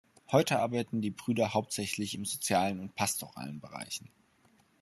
[0.31, 4.09] Heute arbeiten die Brüder hauptsächlich im sozialen und pastoralen Bereichen.